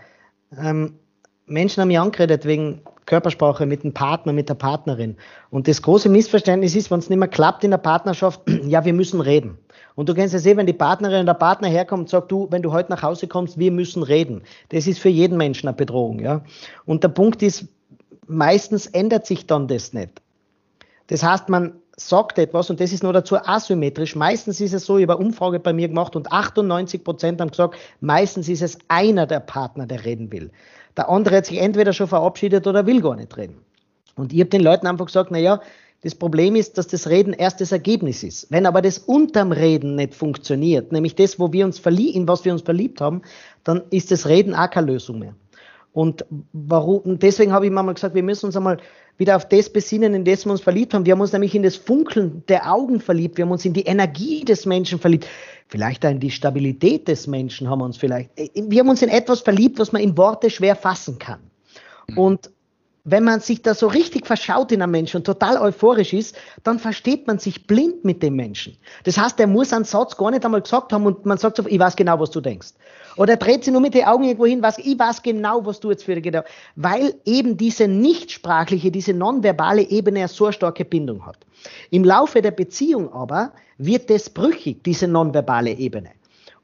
ähm, 0.57 0.99
Menschen 1.45 1.81
haben 1.81 1.87
mich 1.89 1.99
angeredet 1.99 2.45
wegen 2.45 2.81
Körpersprache 3.05 3.65
mit 3.65 3.83
dem 3.83 3.93
Partner, 3.93 4.33
mit 4.33 4.49
der 4.49 4.55
Partnerin. 4.55 5.15
Und 5.51 5.67
das 5.67 5.81
große 5.81 6.09
Missverständnis 6.09 6.75
ist, 6.75 6.89
wenn 6.89 6.99
es 6.99 7.09
nicht 7.09 7.19
mehr 7.19 7.27
klappt 7.27 7.63
in 7.63 7.71
der 7.71 7.77
Partnerschaft, 7.77 8.41
ja, 8.63 8.83
wir 8.83 8.93
müssen 8.93 9.21
reden. 9.21 9.57
Und 9.95 10.09
du 10.09 10.13
kennst 10.13 10.33
ja 10.33 10.39
sehen, 10.39 10.57
wenn 10.57 10.65
die 10.65 10.73
Partnerin 10.73 11.17
oder 11.17 11.33
der 11.33 11.39
Partner 11.39 11.67
herkommt 11.67 12.01
und 12.01 12.09
sagt, 12.09 12.31
du, 12.31 12.47
wenn 12.49 12.61
du 12.61 12.71
heute 12.71 12.91
nach 12.91 13.03
Hause 13.03 13.27
kommst, 13.27 13.59
wir 13.59 13.71
müssen 13.71 14.03
reden. 14.03 14.41
Das 14.69 14.87
ist 14.87 14.99
für 14.99 15.09
jeden 15.09 15.37
Menschen 15.37 15.67
eine 15.67 15.77
Bedrohung, 15.77 16.19
ja. 16.19 16.43
Und 16.85 17.03
der 17.03 17.09
Punkt 17.09 17.41
ist, 17.43 17.67
meistens 18.27 18.87
ändert 18.87 19.25
sich 19.25 19.45
dann 19.45 19.67
das 19.67 19.93
nicht. 19.93 20.21
Das 21.07 21.23
heißt, 21.23 21.49
man 21.49 21.73
sagt 21.97 22.37
etwas 22.39 22.69
und 22.69 22.79
das 22.79 22.91
ist 22.91 23.03
nur 23.03 23.13
dazu 23.13 23.37
asymmetrisch. 23.37 24.15
Meistens 24.15 24.59
ist 24.59 24.73
es 24.73 24.85
so, 24.85 24.97
ich 24.97 25.03
habe 25.03 25.17
eine 25.17 25.25
Umfrage 25.25 25.59
bei 25.59 25.73
mir 25.73 25.87
gemacht 25.87 26.15
und 26.15 26.31
98 26.31 27.03
Prozent 27.03 27.41
haben 27.41 27.51
gesagt, 27.51 27.75
meistens 28.01 28.49
ist 28.49 28.61
es 28.61 28.77
einer 28.87 29.25
der 29.25 29.39
Partner, 29.39 29.85
der 29.85 30.03
reden 30.03 30.31
will. 30.31 30.51
Der 30.97 31.09
andere 31.09 31.37
hat 31.37 31.45
sich 31.45 31.59
entweder 31.59 31.93
schon 31.93 32.07
verabschiedet 32.07 32.67
oder 32.67 32.85
will 32.85 33.01
gar 33.01 33.15
nicht 33.15 33.35
reden. 33.37 33.57
Und 34.15 34.33
ich 34.33 34.39
habe 34.39 34.49
den 34.49 34.61
Leuten 34.61 34.87
einfach 34.87 35.05
gesagt, 35.05 35.29
na 35.31 35.37
ja, 35.37 35.61
das 36.01 36.13
Problem 36.13 36.55
ist, 36.55 36.77
dass 36.77 36.87
das 36.87 37.09
Reden 37.09 37.33
erst 37.33 37.61
das 37.61 37.71
Ergebnis 37.71 38.21
ist. 38.21 38.51
Wenn 38.51 38.65
aber 38.65 38.81
das 38.81 38.99
unterm 38.99 39.51
Reden 39.51 39.95
nicht 39.95 40.13
funktioniert, 40.13 40.91
nämlich 40.91 41.15
das, 41.15 41.39
wo 41.39 41.51
wir 41.51 41.65
uns 41.65 41.79
in 41.79 42.27
was 42.27 42.45
wir 42.45 42.53
uns 42.53 42.61
verliebt 42.61 43.01
haben, 43.01 43.23
dann 43.63 43.81
ist 43.89 44.11
das 44.11 44.27
Reden 44.27 44.53
auch 44.53 44.69
keine 44.69 44.87
Lösung 44.87 45.19
mehr. 45.19 45.33
Und 45.95 46.25
warum, 46.51 47.19
deswegen 47.19 47.53
habe 47.53 47.67
ich 47.67 47.71
mal 47.71 47.89
gesagt, 47.93 48.15
wir 48.15 48.21
müssen 48.21 48.47
uns 48.47 48.57
einmal 48.57 48.79
wieder 49.17 49.37
auf 49.37 49.47
das 49.47 49.69
besinnen, 49.69 50.13
in 50.13 50.25
das 50.25 50.45
wir 50.45 50.51
uns 50.51 50.59
verliebt 50.59 50.93
haben. 50.93 51.05
Wir 51.05 51.13
haben 51.13 51.21
uns 51.21 51.31
nämlich 51.31 51.55
in 51.55 51.63
das 51.63 51.77
Funkeln 51.77 52.43
der 52.49 52.69
Augen 52.69 52.99
verliebt. 52.99 53.37
Wir 53.37 53.45
haben 53.45 53.53
uns 53.53 53.63
in 53.63 53.71
die 53.71 53.85
Energie 53.85 54.43
des 54.43 54.65
Menschen 54.65 54.99
verliebt. 54.99 55.25
Vielleicht 55.69 56.05
auch 56.05 56.09
in 56.09 56.19
die 56.19 56.31
Stabilität 56.31 57.07
des 57.07 57.27
Menschen 57.27 57.69
haben 57.69 57.79
wir 57.79 57.85
uns 57.85 57.95
vielleicht. 57.95 58.29
Wir 58.55 58.81
haben 58.81 58.89
uns 58.89 59.03
in 59.03 59.07
etwas 59.07 59.39
verliebt, 59.39 59.79
was 59.79 59.93
man 59.93 60.01
in 60.01 60.17
Worte 60.17 60.49
schwer 60.49 60.75
fassen 60.75 61.17
kann. 61.17 61.39
Mhm. 62.09 62.17
Und 62.17 62.51
wenn 63.05 63.23
man 63.23 63.39
sich 63.39 63.61
da 63.61 63.75
so 63.75 63.87
richtig 63.87 64.25
verschaut 64.25 64.71
in 64.71 64.81
einem 64.81 64.91
Menschen 64.91 65.17
und 65.17 65.25
total 65.25 65.57
euphorisch 65.57 66.11
ist, 66.11 66.35
dann 66.63 66.79
versteht 66.79 67.27
man 67.27 67.37
sich 67.37 67.67
blind 67.67 68.03
mit 68.03 68.23
dem 68.23 68.35
Menschen. 68.35 68.77
Das 69.03 69.17
heißt, 69.17 69.39
er 69.39 69.47
muss 69.47 69.71
einen 69.71 69.85
Satz 69.85 70.17
gar 70.17 70.31
nicht 70.31 70.43
einmal 70.43 70.61
gesagt 70.61 70.91
haben 70.91 71.05
und 71.05 71.23
man 71.23 71.37
sagt 71.37 71.57
so, 71.57 71.63
ich 71.67 71.79
weiß 71.79 71.95
genau, 71.95 72.19
was 72.19 72.31
du 72.31 72.41
denkst. 72.41 72.69
Oder 73.15 73.33
er 73.33 73.37
dreht 73.37 73.63
sich 73.63 73.71
nur 73.71 73.81
mit 73.81 73.93
den 73.93 74.05
Augen 74.05 74.23
irgendwo 74.23 74.47
hin, 74.47 74.61
was, 74.63 74.79
ich 74.79 74.97
weiß 74.97 75.21
genau, 75.21 75.65
was 75.65 75.79
du 75.79 75.91
jetzt 75.91 76.03
für 76.03 76.19
genau, 76.19 76.41
weil 76.75 77.13
eben 77.25 77.55
diese 77.57 77.87
nichtsprachliche, 77.87 78.91
diese 78.91 79.13
nonverbale 79.13 79.83
Ebene 79.83 80.19
eine 80.21 80.27
so 80.27 80.51
starke 80.51 80.83
Bindung 80.83 81.25
hat. 81.25 81.37
Im 81.91 82.03
Laufe 82.03 82.41
der 82.41 82.51
Beziehung 82.51 83.13
aber 83.13 83.53
wird 83.77 84.09
das 84.09 84.31
brüchig, 84.31 84.83
diese 84.83 85.07
nonverbale 85.07 85.71
Ebene 85.71 86.09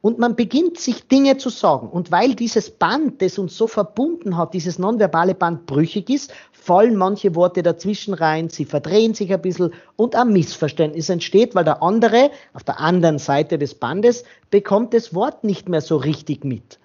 und 0.02 0.18
man 0.18 0.36
beginnt 0.36 0.80
sich 0.80 1.08
Dinge 1.08 1.38
zu 1.38 1.50
sagen. 1.50 1.88
Und 1.88 2.12
weil 2.12 2.36
dieses 2.36 2.72
Band, 2.72 3.22
das 3.22 3.38
uns 3.38 3.56
so 3.56 3.68
verbunden 3.68 4.36
hat, 4.36 4.54
dieses 4.54 4.80
nonverbale 4.80 5.36
Band 5.36 5.66
brüchig 5.68 6.10
ist, 6.10 6.34
fallen 6.52 6.96
manche 6.96 7.36
Worte 7.36 7.64
dazwischen 7.64 8.14
rein, 8.14 8.50
sie 8.50 8.66
verdrehen 8.66 9.14
sich 9.14 9.32
ein 9.32 9.42
bisschen 9.42 9.74
und 9.96 10.16
ein 10.16 10.34
Missverständnis 10.34 11.10
entsteht, 11.10 11.56
weil 11.56 11.64
der 11.64 11.82
andere 11.82 12.32
auf 12.54 12.64
der 12.64 12.80
anderen 12.80 13.20
Seite 13.20 13.58
des 13.58 13.76
Bandes 13.76 14.24
bekommt 14.50 14.94
das 14.94 15.14
Wort 15.14 15.44
nicht 15.44 15.70
mehr 15.70 15.82
so 15.82 15.98
richtig 15.98 16.44
mit. 16.44 16.80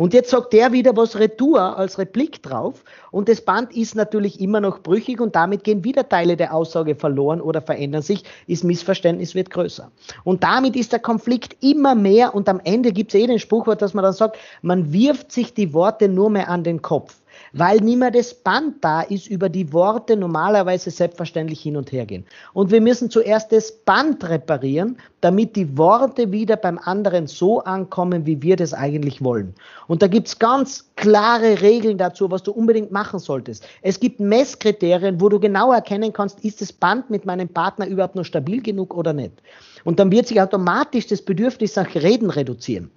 Und 0.00 0.14
jetzt 0.14 0.30
sagt 0.30 0.54
der 0.54 0.72
wieder 0.72 0.96
was 0.96 1.18
Retour 1.18 1.76
als 1.76 1.98
Replik 1.98 2.42
drauf. 2.42 2.84
Und 3.10 3.28
das 3.28 3.42
Band 3.42 3.76
ist 3.76 3.94
natürlich 3.94 4.40
immer 4.40 4.58
noch 4.58 4.78
brüchig 4.78 5.20
und 5.20 5.36
damit 5.36 5.62
gehen 5.62 5.84
wieder 5.84 6.08
Teile 6.08 6.38
der 6.38 6.54
Aussage 6.54 6.94
verloren 6.94 7.42
oder 7.42 7.60
verändern 7.60 8.00
sich. 8.00 8.24
Das 8.48 8.64
Missverständnis 8.64 9.34
wird 9.34 9.50
größer. 9.50 9.90
Und 10.24 10.42
damit 10.42 10.74
ist 10.74 10.92
der 10.92 11.00
Konflikt 11.00 11.62
immer 11.62 11.94
mehr 11.94 12.34
und 12.34 12.48
am 12.48 12.62
Ende 12.64 12.92
gibt 12.92 13.12
es 13.12 13.20
eh 13.20 13.26
den 13.26 13.38
Spruchwort, 13.38 13.82
dass 13.82 13.92
man 13.92 14.02
dann 14.02 14.14
sagt, 14.14 14.38
man 14.62 14.90
wirft 14.90 15.32
sich 15.32 15.52
die 15.52 15.74
Worte 15.74 16.08
nur 16.08 16.30
mehr 16.30 16.48
an 16.48 16.64
den 16.64 16.80
Kopf 16.80 17.19
weil 17.52 17.78
nicht 17.78 17.98
mehr 17.98 18.10
das 18.10 18.34
Band 18.34 18.76
da 18.82 19.02
ist, 19.02 19.28
über 19.28 19.48
die 19.48 19.72
Worte 19.72 20.16
normalerweise 20.16 20.90
selbstverständlich 20.90 21.60
hin 21.60 21.76
und 21.76 21.92
her 21.92 22.06
gehen. 22.06 22.24
Und 22.52 22.70
wir 22.70 22.80
müssen 22.80 23.10
zuerst 23.10 23.52
das 23.52 23.72
Band 23.72 24.28
reparieren, 24.28 24.96
damit 25.20 25.56
die 25.56 25.76
Worte 25.76 26.32
wieder 26.32 26.56
beim 26.56 26.78
anderen 26.78 27.26
so 27.26 27.60
ankommen, 27.60 28.26
wie 28.26 28.42
wir 28.42 28.56
das 28.56 28.74
eigentlich 28.74 29.22
wollen. 29.22 29.54
Und 29.88 30.02
da 30.02 30.06
gibt's 30.06 30.38
ganz 30.38 30.90
klare 30.96 31.60
Regeln 31.60 31.98
dazu, 31.98 32.30
was 32.30 32.42
du 32.42 32.52
unbedingt 32.52 32.92
machen 32.92 33.18
solltest. 33.18 33.66
Es 33.82 34.00
gibt 34.00 34.20
Messkriterien, 34.20 35.20
wo 35.20 35.28
du 35.28 35.40
genau 35.40 35.72
erkennen 35.72 36.12
kannst, 36.12 36.44
ist 36.44 36.60
das 36.60 36.72
Band 36.72 37.10
mit 37.10 37.26
meinem 37.26 37.48
Partner 37.48 37.86
überhaupt 37.86 38.14
noch 38.14 38.24
stabil 38.24 38.62
genug 38.62 38.94
oder 38.94 39.12
nicht. 39.12 39.32
Und 39.84 39.98
dann 39.98 40.10
wird 40.10 40.26
sich 40.26 40.40
automatisch 40.40 41.06
das 41.06 41.22
Bedürfnis 41.22 41.76
nach 41.76 41.94
Reden 41.94 42.30
reduzieren. 42.30 42.90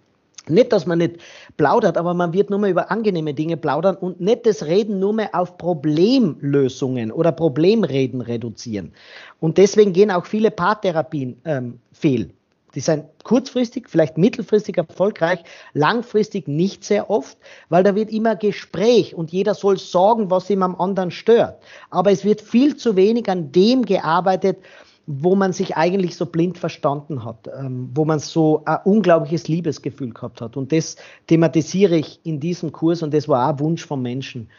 Nicht, 0.49 0.73
dass 0.73 0.85
man 0.85 0.97
nicht 0.97 1.17
plaudert, 1.55 1.97
aber 1.97 2.13
man 2.13 2.33
wird 2.33 2.49
nur 2.49 2.59
mehr 2.59 2.69
über 2.69 2.91
angenehme 2.91 3.33
Dinge 3.33 3.55
plaudern 3.55 3.95
und 3.95 4.19
nicht 4.19 4.45
das 4.45 4.65
Reden 4.65 4.99
nur 4.99 5.13
mehr 5.13 5.29
auf 5.33 5.57
Problemlösungen 5.57 7.11
oder 7.11 7.31
Problemreden 7.31 8.21
reduzieren. 8.21 8.91
Und 9.39 9.57
deswegen 9.57 9.93
gehen 9.93 10.11
auch 10.11 10.25
viele 10.25 10.51
Paartherapien 10.51 11.39
ähm, 11.45 11.79
fehl. 11.93 12.31
Die 12.75 12.79
sind 12.79 13.05
kurzfristig, 13.23 13.87
vielleicht 13.87 14.17
mittelfristig 14.17 14.77
erfolgreich, 14.77 15.39
langfristig 15.73 16.47
nicht 16.47 16.83
sehr 16.83 17.09
oft, 17.09 17.37
weil 17.69 17.83
da 17.83 17.95
wird 17.95 18.11
immer 18.11 18.35
Gespräch 18.35 19.13
und 19.13 19.31
jeder 19.31 19.53
soll 19.53 19.77
sagen, 19.77 20.31
was 20.31 20.49
ihm 20.49 20.63
am 20.63 20.75
anderen 20.75 21.11
stört. 21.11 21.61
Aber 21.91 22.11
es 22.11 22.25
wird 22.25 22.41
viel 22.41 22.75
zu 22.75 22.95
wenig 22.95 23.29
an 23.29 23.51
dem 23.51 23.85
gearbeitet, 23.85 24.57
wo 25.05 25.35
man 25.35 25.51
sich 25.51 25.75
eigentlich 25.75 26.15
so 26.15 26.25
blind 26.25 26.57
verstanden 26.57 27.25
hat, 27.25 27.49
ähm, 27.57 27.89
wo 27.93 28.05
man 28.05 28.19
so 28.19 28.63
ein 28.65 28.79
unglaubliches 28.85 29.47
Liebesgefühl 29.47 30.13
gehabt 30.13 30.39
hat. 30.39 30.55
Und 30.55 30.71
das 30.71 30.95
thematisiere 31.27 31.97
ich 31.97 32.21
in 32.23 32.39
diesem 32.39 32.71
Kurs 32.71 33.03
und 33.03 33.13
das 33.13 33.27
war 33.27 33.45
auch 33.45 33.53
ein 33.53 33.59
Wunsch 33.59 33.85
von 33.85 34.01
Menschen, 34.01 34.49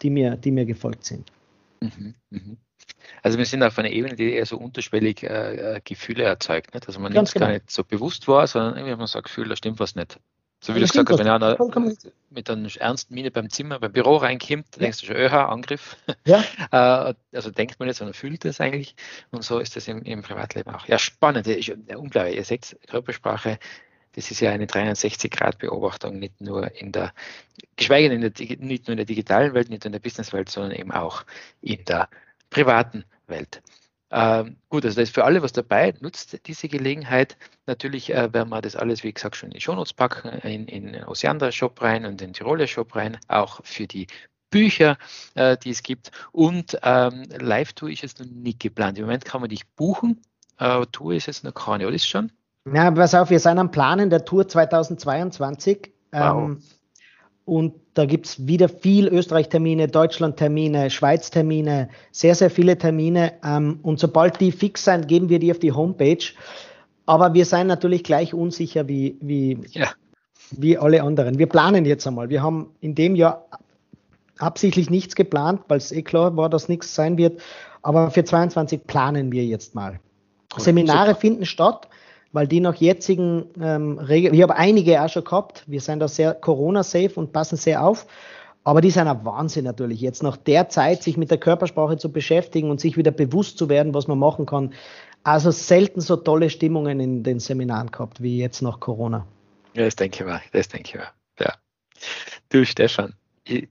die 0.00 0.10
mir, 0.10 0.36
die 0.36 0.52
mir 0.52 0.64
gefolgt 0.64 1.04
sind. 1.04 1.30
Mhm, 1.80 2.14
mh. 2.30 2.56
Also 3.22 3.38
wir 3.38 3.44
sind 3.44 3.62
auf 3.62 3.78
einer 3.78 3.90
Ebene, 3.90 4.16
die 4.16 4.32
eher 4.32 4.46
so 4.46 4.56
unterschwellig 4.56 5.22
äh, 5.22 5.76
äh 5.76 5.80
Gefühle 5.82 6.24
erzeugt. 6.24 6.74
Nicht? 6.74 6.86
Also 6.86 7.00
man 7.00 7.12
nimmt 7.12 7.28
es 7.28 7.34
genau. 7.34 7.46
gar 7.46 7.52
nicht 7.52 7.70
so 7.70 7.84
bewusst 7.84 8.26
wahr, 8.28 8.46
sondern 8.46 8.74
irgendwie 8.74 8.92
hat 8.92 8.98
man 8.98 9.06
so 9.06 9.18
ein 9.18 9.22
Gefühl, 9.22 9.48
da 9.48 9.56
stimmt 9.56 9.80
was 9.80 9.94
nicht. 9.94 10.18
So 10.62 10.74
wie 10.74 10.80
du 10.80 10.86
gesagt 10.86 11.08
hast, 11.08 11.18
wenn 11.18 11.26
einer 11.26 11.56
mit 12.28 12.50
einer 12.50 12.68
ernsten 12.76 13.14
Miene 13.14 13.30
beim 13.30 13.48
Zimmer, 13.48 13.80
beim 13.80 13.92
Büro 13.92 14.16
reinkommt, 14.16 14.66
ja. 14.76 14.82
denkst 14.82 15.00
du 15.00 15.06
schon, 15.06 15.16
öha, 15.16 15.46
Angriff. 15.46 15.96
Ja. 16.24 16.44
Äh, 16.72 17.14
also 17.32 17.50
denkt 17.50 17.80
man 17.80 17.88
nicht, 17.88 17.96
sondern 17.96 18.14
fühlt 18.14 18.44
es 18.44 18.60
eigentlich. 18.60 18.94
Und 19.30 19.42
so 19.42 19.58
ist 19.58 19.74
das 19.74 19.88
im, 19.88 20.02
im 20.02 20.22
Privatleben 20.22 20.72
auch. 20.72 20.86
Ja, 20.86 20.98
spannend, 20.98 21.46
ja, 21.46 21.74
unglaublich. 21.96 22.36
Ihr 22.36 22.44
seht, 22.44 22.76
Körpersprache, 22.86 23.58
das 24.14 24.30
ist 24.30 24.40
ja 24.40 24.50
eine 24.50 24.66
360-Grad-Beobachtung, 24.66 26.18
nicht 26.18 26.40
nur 26.40 26.70
in 26.76 26.92
der, 26.92 27.12
geschweige 27.76 28.08
denn 28.08 28.20
nicht 28.20 28.86
nur 28.86 28.92
in 28.92 28.98
der 28.98 29.06
digitalen 29.06 29.54
Welt, 29.54 29.70
nicht 29.70 29.82
nur 29.82 29.86
in 29.86 29.92
der 29.92 30.00
Businesswelt, 30.00 30.48
sondern 30.48 30.72
eben 30.72 30.92
auch 30.92 31.24
in 31.60 31.84
der 31.86 32.08
privaten 32.50 33.04
Welt. 33.26 33.62
Ähm, 34.12 34.56
gut, 34.68 34.84
also 34.84 34.96
da 34.96 35.02
ist 35.02 35.14
für 35.14 35.24
alle 35.24 35.42
was 35.42 35.52
dabei. 35.52 35.94
Nutzt 36.00 36.46
diese 36.46 36.68
Gelegenheit. 36.68 37.36
Natürlich 37.66 38.12
äh, 38.12 38.32
werden 38.32 38.48
wir 38.48 38.60
das 38.60 38.76
alles, 38.76 39.04
wie 39.04 39.12
gesagt, 39.12 39.36
schon 39.36 39.50
in 39.50 39.54
die 39.54 39.60
Shownotes 39.60 39.92
packen, 39.92 40.28
in, 40.40 40.66
in 40.66 40.92
den 40.92 41.04
Oceander 41.04 41.52
Shop 41.52 41.80
rein 41.80 42.04
und 42.04 42.20
den 42.20 42.32
Tiroler 42.32 42.66
Shop 42.66 42.94
rein, 42.96 43.18
auch 43.28 43.60
für 43.64 43.86
die 43.86 44.08
Bücher, 44.50 44.98
äh, 45.34 45.56
die 45.56 45.70
es 45.70 45.82
gibt. 45.82 46.10
Und 46.32 46.78
ähm, 46.82 47.24
Live-Tour 47.38 47.90
ist 47.90 48.02
jetzt 48.02 48.18
noch 48.18 48.26
nicht 48.26 48.60
geplant. 48.60 48.98
Im 48.98 49.04
Moment 49.04 49.24
kann 49.24 49.40
man 49.40 49.50
dich 49.50 49.66
buchen. 49.76 50.20
Äh, 50.58 50.84
Tour 50.90 51.14
ist 51.14 51.26
jetzt 51.26 51.44
noch 51.44 51.54
keine, 51.54 51.86
oder 51.86 51.94
ist 51.94 52.06
schon? 52.06 52.32
Na, 52.64 52.90
pass 52.90 53.14
auf, 53.14 53.30
wir 53.30 53.40
sind 53.40 53.58
am 53.58 53.70
Planen 53.70 54.10
der 54.10 54.24
Tour 54.24 54.46
2022. 54.46 55.92
Wow. 56.12 56.50
Ähm, 56.50 56.62
und 57.50 57.74
da 57.94 58.04
gibt 58.06 58.26
es 58.26 58.46
wieder 58.46 58.68
viel 58.68 59.08
Österreich-Termine, 59.08 59.88
Deutschland-Termine, 59.88 60.88
Schweiz-Termine, 60.88 61.88
sehr, 62.12 62.36
sehr 62.36 62.48
viele 62.48 62.78
Termine. 62.78 63.32
Ähm, 63.44 63.80
und 63.82 63.98
sobald 63.98 64.40
die 64.40 64.52
fix 64.52 64.84
sind, 64.84 65.08
geben 65.08 65.28
wir 65.30 65.40
die 65.40 65.50
auf 65.50 65.58
die 65.58 65.72
Homepage. 65.72 66.24
Aber 67.06 67.34
wir 67.34 67.44
sind 67.44 67.66
natürlich 67.66 68.04
gleich 68.04 68.34
unsicher 68.34 68.86
wie, 68.86 69.16
wie, 69.20 69.58
ja. 69.72 69.88
wie 70.52 70.78
alle 70.78 71.02
anderen. 71.02 71.40
Wir 71.40 71.48
planen 71.48 71.84
jetzt 71.86 72.06
einmal. 72.06 72.28
Wir 72.28 72.40
haben 72.40 72.70
in 72.80 72.94
dem 72.94 73.16
Jahr 73.16 73.48
absichtlich 74.38 74.88
nichts 74.88 75.16
geplant, 75.16 75.62
weil 75.66 75.78
es 75.78 75.90
eh 75.90 76.02
klar 76.02 76.36
war, 76.36 76.50
dass 76.50 76.68
nichts 76.68 76.94
sein 76.94 77.18
wird. 77.18 77.42
Aber 77.82 78.12
für 78.12 78.22
22 78.22 78.86
planen 78.86 79.32
wir 79.32 79.44
jetzt 79.44 79.74
mal. 79.74 79.98
Seminare 80.56 81.16
finden 81.16 81.46
statt 81.46 81.88
weil 82.32 82.46
die 82.46 82.60
nach 82.60 82.76
jetzigen 82.76 83.46
ähm, 83.60 83.98
Regeln, 83.98 84.34
ich 84.34 84.42
habe 84.42 84.56
einige 84.56 85.02
auch 85.02 85.08
schon 85.08 85.24
gehabt, 85.24 85.64
wir 85.66 85.80
sind 85.80 86.00
da 86.00 86.08
sehr 86.08 86.34
Corona-safe 86.34 87.12
und 87.16 87.32
passen 87.32 87.56
sehr 87.56 87.84
auf, 87.84 88.06
aber 88.62 88.80
die 88.80 88.90
sind 88.90 89.08
ein 89.08 89.24
Wahnsinn 89.24 89.64
natürlich, 89.64 90.00
jetzt 90.00 90.22
nach 90.22 90.36
der 90.36 90.68
Zeit 90.68 91.02
sich 91.02 91.16
mit 91.16 91.30
der 91.30 91.38
Körpersprache 91.38 91.96
zu 91.96 92.12
beschäftigen 92.12 92.70
und 92.70 92.80
sich 92.80 92.96
wieder 92.96 93.10
bewusst 93.10 93.58
zu 93.58 93.68
werden, 93.68 93.94
was 93.94 94.06
man 94.06 94.18
machen 94.18 94.46
kann. 94.46 94.74
Also 95.22 95.50
selten 95.50 96.00
so 96.00 96.16
tolle 96.16 96.50
Stimmungen 96.50 97.00
in 97.00 97.22
den 97.22 97.40
Seminaren 97.40 97.90
gehabt 97.90 98.22
wie 98.22 98.38
jetzt 98.38 98.62
nach 98.62 98.80
Corona. 98.80 99.26
Ja, 99.74 99.84
das 99.84 99.96
denke 99.96 100.20
ich 100.20 100.26
mal, 100.26 100.40
das 100.52 100.68
denke 100.68 100.88
ich 100.88 100.94
mal. 100.96 101.10
Ja. 101.38 101.54
Du, 102.48 102.64
Stefan, 102.64 103.14
ich 103.44 103.68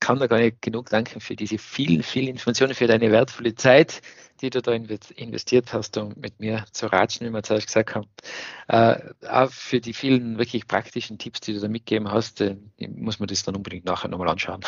kann 0.00 0.18
da 0.18 0.26
gar 0.26 0.38
nicht 0.38 0.60
genug 0.62 0.90
danken 0.90 1.20
für 1.20 1.34
diese 1.34 1.58
vielen, 1.58 2.02
vielen 2.02 2.28
Informationen, 2.28 2.74
für 2.74 2.86
deine 2.86 3.10
wertvolle 3.10 3.54
Zeit, 3.54 4.02
die 4.40 4.50
du 4.50 4.60
da 4.60 4.72
investiert 4.72 5.72
hast, 5.72 5.96
um 5.96 6.14
mit 6.16 6.40
mir 6.40 6.64
zu 6.72 6.86
ratschen, 6.86 7.26
wie 7.26 7.30
wir 7.30 7.42
zuerst 7.42 7.66
gesagt 7.66 7.94
haben. 7.94 8.06
Äh, 8.68 8.98
auch 9.28 9.50
für 9.50 9.80
die 9.80 9.92
vielen 9.92 10.38
wirklich 10.38 10.66
praktischen 10.66 11.18
Tipps, 11.18 11.40
die 11.40 11.54
du 11.54 11.60
da 11.60 11.68
mitgegeben 11.68 12.10
hast, 12.10 12.40
äh, 12.40 12.56
muss 12.88 13.20
man 13.20 13.28
das 13.28 13.42
dann 13.42 13.56
unbedingt 13.56 13.84
nachher 13.84 14.08
nochmal 14.08 14.28
anschauen, 14.28 14.60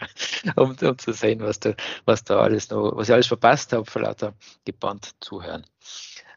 um, 0.56 0.76
um, 0.80 0.98
zu 0.98 1.12
sehen, 1.12 1.40
was, 1.40 1.60
du, 1.60 1.74
was 2.04 2.24
da 2.24 2.40
alles 2.40 2.70
noch, 2.70 2.96
was 2.96 3.08
ich 3.08 3.14
alles 3.14 3.26
verpasst 3.26 3.72
habe, 3.72 3.84
vor 3.84 4.02
lauter 4.02 4.34
gebannt 4.64 5.10
zuhören. 5.20 5.66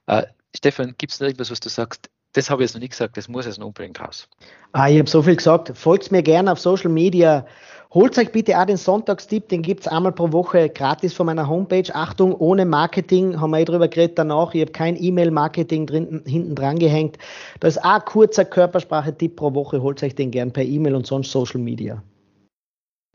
Äh, 0.07 0.23
Stefan, 0.55 0.95
gibt 0.97 1.13
es 1.13 1.19
noch 1.19 1.27
etwas, 1.27 1.51
was 1.51 1.59
du 1.59 1.69
sagst? 1.69 2.09
Das 2.33 2.49
habe 2.49 2.63
ich 2.63 2.69
jetzt 2.69 2.73
noch 2.73 2.81
nicht 2.81 2.91
gesagt, 2.91 3.15
das 3.15 3.27
muss 3.27 3.45
jetzt 3.45 3.59
noch 3.59 3.67
unbedingt 3.67 3.99
raus. 3.99 4.27
Ah, 4.71 4.89
ich 4.89 4.97
habe 4.97 5.09
so 5.09 5.21
viel 5.21 5.35
gesagt. 5.35 5.77
Folgt 5.77 6.11
mir 6.11 6.23
gerne 6.23 6.51
auf 6.51 6.59
Social 6.59 6.89
Media. 6.89 7.45
Holt 7.93 8.17
euch 8.17 8.31
bitte 8.31 8.59
auch 8.59 8.65
den 8.65 8.77
Sonntagstipp, 8.77 9.49
den 9.49 9.61
gibt 9.61 9.81
es 9.81 9.87
einmal 9.87 10.13
pro 10.13 10.31
Woche 10.31 10.67
gratis 10.67 11.13
von 11.13 11.27
meiner 11.27 11.47
Homepage. 11.47 11.93
Achtung, 11.93 12.33
ohne 12.33 12.65
Marketing, 12.65 13.39
haben 13.39 13.51
wir 13.51 13.59
eh 13.59 13.65
drüber 13.65 13.87
geredet 13.87 14.17
danach. 14.17 14.55
Ich 14.55 14.61
habe 14.61 14.71
kein 14.71 14.95
E-Mail-Marketing 14.99 15.87
hinten 16.25 16.55
dran 16.55 16.79
gehängt. 16.79 17.19
Da 17.59 17.67
ist 17.67 17.77
auch 17.77 17.99
ein 17.99 18.05
kurzer 18.05 18.45
Körpersprache-Tipp 18.45 19.35
pro 19.35 19.53
Woche. 19.53 19.79
Holt 19.83 20.01
euch 20.01 20.15
den 20.15 20.31
gern 20.31 20.51
per 20.51 20.63
E-Mail 20.63 20.95
und 20.95 21.05
sonst 21.05 21.29
Social 21.29 21.61
Media. 21.61 22.01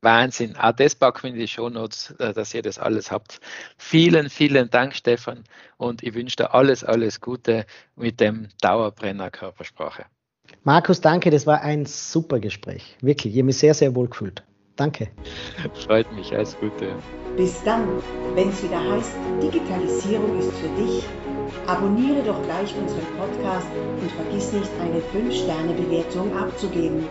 Wahnsinn. 0.01 0.55
Auch 0.57 0.71
das 0.71 0.95
packen 0.95 1.25
wir 1.25 1.31
in 1.31 1.41
die 1.41 1.49
Shownotes, 1.49 2.15
äh, 2.21 2.33
dass 2.33 2.55
ihr 2.55 2.63
das 2.63 2.79
alles 2.79 3.11
habt. 3.11 3.41
Vielen, 3.79 4.31
vielen 4.31 4.71
Dank, 4.71 4.95
Stefan. 4.95 5.43
Und 5.77 6.05
ich 6.05 6.15
wünsche 6.15 6.37
dir 6.37 6.55
alles, 6.55 6.85
alles 6.85 7.21
Gute 7.21 7.67
mit 7.97 8.21
dem 8.21 8.47
Dauerbrenner 8.61 9.33
Körpersprache. 9.33 10.05
Markus, 10.63 11.01
danke. 11.01 11.31
Das 11.31 11.49
war 11.49 11.63
ein 11.63 11.85
super 11.85 12.39
Gespräch. 12.39 12.97
Wirklich. 13.01 13.35
Ich 13.35 13.41
habe 13.41 13.47
mich 13.47 13.59
sehr, 13.59 13.75
sehr 13.75 13.97
wohl 13.97 14.07
gefühlt. 14.07 14.45
Danke. 14.79 15.09
Freut 15.87 16.11
mich, 16.13 16.33
alles 16.33 16.57
Gute. 16.61 16.93
Bis 17.37 17.63
dann, 17.65 17.85
wenn 18.37 18.49
es 18.49 18.63
wieder 18.63 18.79
heißt, 18.79 19.13
Digitalisierung 19.43 20.39
ist 20.39 20.53
für 20.53 20.69
dich. 20.81 21.03
Abonniere 21.67 22.23
doch 22.23 22.41
gleich 22.45 22.73
unseren 22.77 23.07
Podcast 23.19 23.67
und 24.01 24.11
vergiss 24.13 24.53
nicht, 24.53 24.71
eine 24.81 25.01
5-Sterne-Bewertung 25.01 26.37
abzugeben. 26.37 27.05